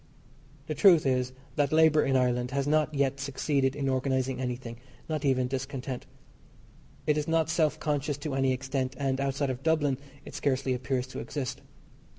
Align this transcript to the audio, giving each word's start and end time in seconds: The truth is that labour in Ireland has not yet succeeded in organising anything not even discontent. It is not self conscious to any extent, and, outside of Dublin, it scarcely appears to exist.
The 0.65 0.73
truth 0.73 1.05
is 1.05 1.31
that 1.57 1.71
labour 1.71 2.03
in 2.03 2.15
Ireland 2.15 2.49
has 2.49 2.65
not 2.65 2.91
yet 2.91 3.19
succeeded 3.19 3.75
in 3.75 3.87
organising 3.87 4.41
anything 4.41 4.77
not 5.07 5.23
even 5.23 5.47
discontent. 5.47 6.07
It 7.05 7.19
is 7.19 7.27
not 7.27 7.51
self 7.51 7.79
conscious 7.79 8.17
to 8.21 8.33
any 8.33 8.51
extent, 8.51 8.95
and, 8.97 9.21
outside 9.21 9.51
of 9.51 9.61
Dublin, 9.61 9.99
it 10.25 10.33
scarcely 10.33 10.73
appears 10.73 11.05
to 11.05 11.19
exist. 11.19 11.61